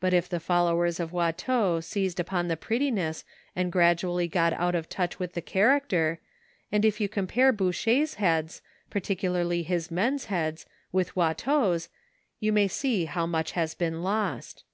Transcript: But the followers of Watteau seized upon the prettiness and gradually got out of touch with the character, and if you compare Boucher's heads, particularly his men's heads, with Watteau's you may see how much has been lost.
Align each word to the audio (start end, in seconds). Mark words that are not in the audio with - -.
But 0.00 0.14
the 0.30 0.40
followers 0.40 0.98
of 0.98 1.12
Watteau 1.12 1.80
seized 1.82 2.18
upon 2.18 2.48
the 2.48 2.56
prettiness 2.56 3.22
and 3.54 3.70
gradually 3.70 4.28
got 4.28 4.54
out 4.54 4.74
of 4.74 4.88
touch 4.88 5.18
with 5.18 5.34
the 5.34 5.42
character, 5.42 6.20
and 6.72 6.86
if 6.86 7.02
you 7.02 7.08
compare 7.10 7.52
Boucher's 7.52 8.14
heads, 8.14 8.62
particularly 8.88 9.62
his 9.62 9.90
men's 9.90 10.24
heads, 10.32 10.64
with 10.90 11.14
Watteau's 11.14 11.90
you 12.40 12.50
may 12.50 12.66
see 12.66 13.04
how 13.04 13.26
much 13.26 13.52
has 13.52 13.74
been 13.74 14.02
lost. 14.02 14.64